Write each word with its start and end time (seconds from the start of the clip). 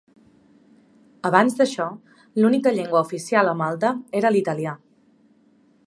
Abans 1.29 1.57
d'això, 1.59 1.85
l'única 2.43 2.73
llengua 2.79 3.05
oficial 3.09 3.53
a 3.53 3.55
Malta 3.61 3.93
era 4.23 4.33
l'italià. 4.35 4.75